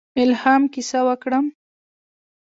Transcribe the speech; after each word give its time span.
الهام 0.23 0.63
کیسه 0.73 0.99
وکړم. 1.07 1.45